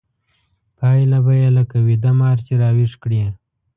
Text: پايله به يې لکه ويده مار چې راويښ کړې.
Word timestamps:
پايله 0.77 1.19
به 1.25 1.33
يې 1.41 1.49
لکه 1.57 1.77
ويده 1.85 2.11
مار 2.19 2.37
چې 2.45 2.53
راويښ 2.61 2.93
کړې. 3.03 3.23